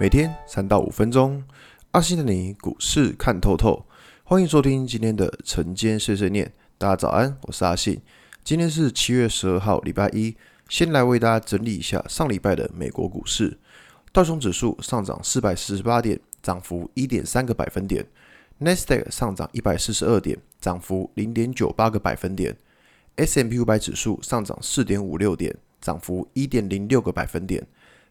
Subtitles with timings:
[0.00, 1.42] 每天三到五分钟，
[1.90, 3.84] 阿信的你股市看透透。
[4.22, 6.52] 欢迎收听今天的晨间碎碎念。
[6.78, 8.00] 大家早安，我是阿信。
[8.44, 10.36] 今天是七月十二号，礼拜一。
[10.68, 13.58] 先来为大家整理一下上礼拜的美国股市。
[14.12, 18.06] 道琼指数上涨四百四十八点，涨幅一点三个百分点。
[18.58, 22.56] 纳斯达克上涨一百四十二点，涨幅零点九八个百分点。
[23.16, 27.66] S M P 五百指数上涨四点五六点，涨幅一点零六个百分点。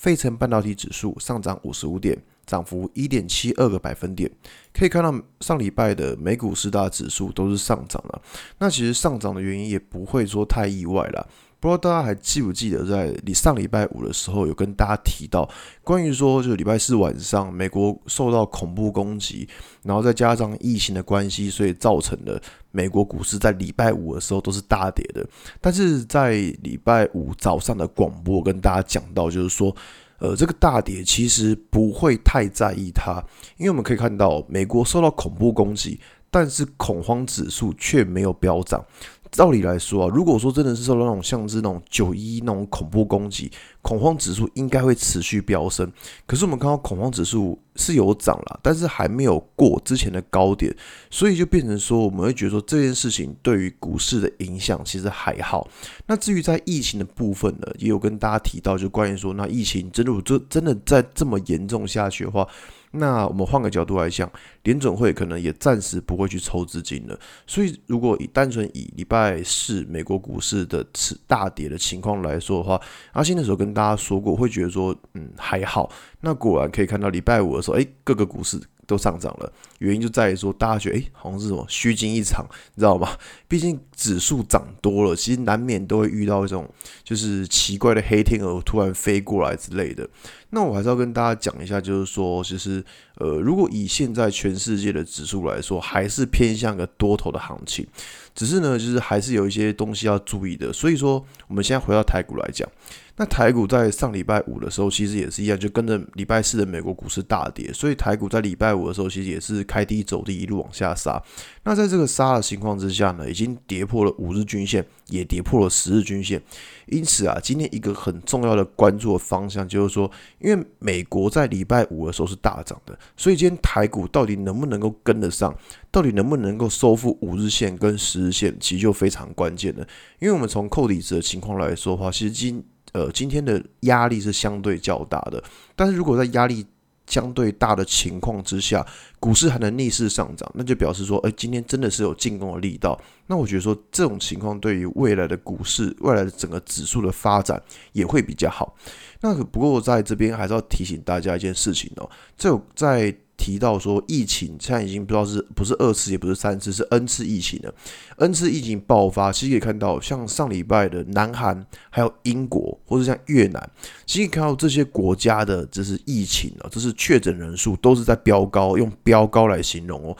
[0.00, 4.30] 费城半导体指数上涨五十五点，涨幅一点七二个百分点。
[4.72, 8.22] 可以看到，上礼拜的美股四大指数都是上涨了。
[8.56, 11.28] 那其实上涨的原因也不会说太意外了。
[11.60, 15.46] 不知道大家还记不记得，在你上礼拜五的时候，有跟大家提到
[15.84, 19.46] 关于说，就是礼拜四晚上美国受到恐怖攻击，
[19.82, 25.22] 然后再加上疫情的关系，所以造成了美国股市在礼拜五的时候都是大跌的。
[25.60, 29.76] 但是在礼拜五早上的广播跟大家讲到，就是说，
[30.18, 33.22] 呃，这个大跌其实不会太在意它，
[33.58, 38.82] 因为我们可以看到美国受到恐怖攻击，但是恐慌指数却没有飙涨。
[39.30, 43.50] 照理来说啊，如果说真的是受到那种像是那种九一那种恐怖攻击，
[43.80, 45.90] 恐慌指数应该会持续飙升。
[46.26, 50.72] 可是我们看到恐慌指数是有涨了，但是还没有过之前的高点，
[51.10, 55.66] 所以就变成说我们会觉得说这件事情对于股市的影响其实还好。
[56.06, 62.46] 那至于在疫情的部分呢，也有跟大家提到，就关于说那疫情真的真真的在这么严重下去的话。
[62.92, 64.28] 那我们换个角度来想，
[64.64, 67.16] 联准会可能也暂时不会去抽资金了。
[67.46, 72.80] 所以，如果以单纯以礼拜四美国股市的次大跌的情况来说的话，
[73.12, 75.88] 阿信那时候跟大家说过，会觉得说，嗯，还好。
[76.20, 78.60] 那果然可以看到礼拜五的时候，哎，各个股市。
[78.90, 83.08] 都上涨了，原因就在于说，大家觉得诶，好像是什么虚惊一场，你知道吗？
[83.46, 86.68] 毕竟指数涨多了，其实难免都会遇到一种
[87.04, 90.08] 就是奇怪的黑天鹅突然飞过来之类的。
[90.52, 92.84] 那我还是要跟大家讲一下，就是说，其实
[93.14, 97.86] 呃，如果以现在全世界的指数来说，还是偏向个多头的行情，
[98.34, 100.72] 只是呢，就是还是有一些东西要注意的。
[100.72, 102.68] 所以说，我们现在回到台股来讲。
[103.16, 111.22] 那台股在上礼拜五的时候，其实也是一样，就跟着礼拜四的美国股市大跌，所以台股在礼拜五的时候，其实也是开低走低，一路往下杀。
[111.64, 116.42] 那在这个杀的情况之下呢，已经跌破了五日均线，也跌破了十日均线。
[116.86, 125.54] 因此啊，今天一个很重要的关注的方向就是说，因为美国在礼拜五的时候是大涨的，所以今天台股到底能不能够跟得上，
[125.90, 129.86] 到底能不能够收复五日线跟十日线，其实就非常关键了。
[130.18, 135.40] 因为我们从扣底值的情况来说的话，其实今呃，今天的压力是相对较大的，
[135.76, 136.66] 但是如果在压力
[137.10, 138.86] 相对大的情况之下，
[139.18, 142.98] 股市还能逆势上涨，那就表示说，哎，今天真的是有进攻的力道。
[143.26, 147.60] 那我觉得说，这种情况对于未来的股市、未来的整个指数的发展
[147.92, 148.74] 也会比较好。
[149.20, 152.08] 那不过在这边还是要提醒大家一件事情哦，
[152.38, 153.14] 这在。
[153.40, 157.74] 提到说疫情现在已经不知道是不是二次也不是三次，是 N 次疫情了。
[158.18, 163.70] N 次疫情爆发，其实可以看到，像上礼拜的南韩、还有英国，或者像越南，
[164.04, 170.16] 其实可以看到这些国家的就是疫情啊，就是确诊人数都是在飙高，用飙高来形容哦，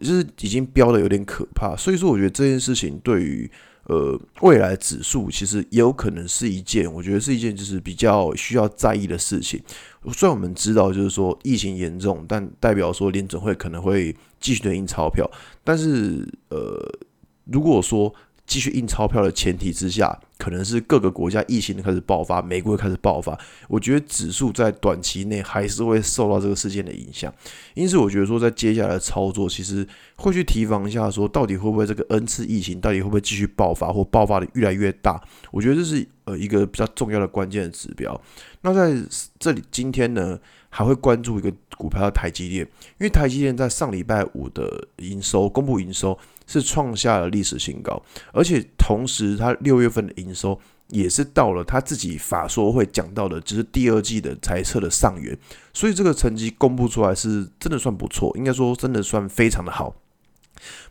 [0.00, 1.74] 就是已经飙的有点可怕。
[1.76, 3.50] 所以说，我觉得这件事情对于。
[3.90, 9.60] 呃，未来指数其实也有可能是一件，我觉得是一件就是比较需要在意的事情。
[10.12, 15.28] 虽然我们知道就是说疫情严重，但代表说联准会可能会继续的印钞票，
[15.64, 16.78] 但是呃，
[17.44, 18.14] 如果说。
[18.46, 23.38] 继续印钞票的前提之下，可能是各个国家疫情开始爆发，美国开始爆发。
[23.68, 27.32] 我觉得指数在短期内还是会受到这个事件的影响，
[27.74, 29.86] 因此我觉得说在接下来的操作，其实
[30.16, 35.22] 会去提防一下，说到底会不会这个 N 次疫情到底会不会继续爆发或爆发的越来越大？
[35.50, 38.18] 我觉得这是呃一个比较重要的关键的指标。
[38.62, 39.06] 那在
[39.38, 40.38] 这里今天呢，
[40.70, 42.64] 还会关注一个股票的台积电，
[42.98, 46.18] 因为台积电在上礼拜五的营收公布营收。
[46.46, 48.02] 是创下了历史新高，
[48.32, 55.38] 而且同时，它六月份的营收也是到了他自己法说会讲到的，只是第二季的财测的上缘，
[55.72, 59.94] 所以这个成绩公布出来是真的算不错，应该说真的算非常的好。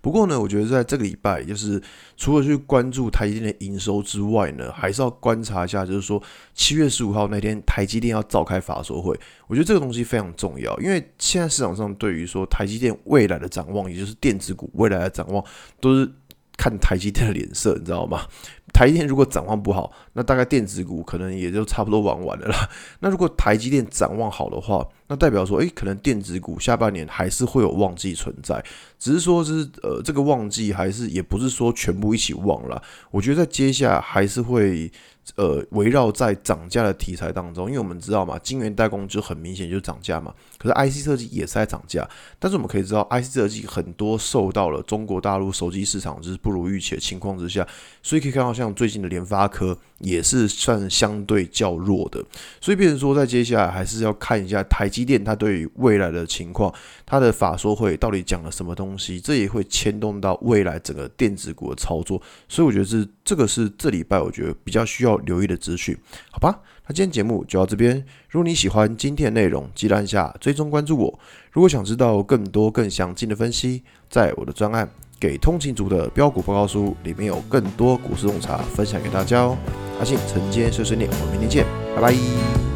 [0.01, 1.79] 不过呢，我觉得在这个礼拜，就是
[2.17, 6.19] 除了去关注台积电的营收之外呢，还是要观察一下，就是说
[6.55, 9.15] 七月十五号那天台积电要召开法说会，
[9.47, 15.43] 我觉得这个东西非常重要，因为现在市场上对于说台积电未来的展望，也就是电子股未来的展望，
[15.79, 16.11] 都是
[16.59, 18.27] 看台积电的脸色，你知道吗？
[18.73, 22.69] 台积电如果展望不好，那大概电子股可能也就差不多玩完了啦。
[22.99, 28.63] 那如果台积电展望好的话，那代表说，诶，可能电子股下半年还是会有旺季存在，
[28.97, 32.81] 只是说是呃，这个旺季还是也不是说全部一起旺了。
[33.11, 34.89] 我觉得在接下来还是会。
[35.35, 40.33] 呃，围绕在涨价的题材当中，因为我们知道嘛，晶圆代工就很明显就涨价嘛。
[40.57, 42.09] 可是 IC 设计也是在涨价，
[42.39, 47.67] 但是我们可以知道，IC 设计很多受到了中国大陆手机市场就是不如预期的情况之下，
[48.01, 52.25] 所以可以看到像最近的联发科也是算相对较弱的。
[52.59, 56.73] 所以变成说，在接下来还是要看一下台积电它对于未来的情况，
[57.05, 62.21] 它的法说会到底讲了什么东西，这也会牵动到未来整个电子股的操作。
[62.47, 65.19] 所以我觉得是这个是这礼拜我觉得比较需要。
[65.29, 65.95] 留意的资讯，
[66.31, 68.03] 好吧，那今天节目就到这边。
[68.29, 71.19] 如果你喜欢今天的内容，记得按下追踪关注我。
[71.51, 74.87] 如果想知道更多更详尽的分析，在我的专案
[75.19, 79.57] 《给通勤族的标股报告书》里面有更多股市洞察分享给大家哦。
[79.99, 82.68] 阿信晨间碎碎念，我们明天见，拜拜。